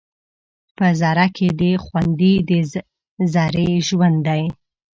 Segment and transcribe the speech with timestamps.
[0.77, 2.51] په ذره کې دې خوندي د
[3.33, 4.43] ذرې ژوند دی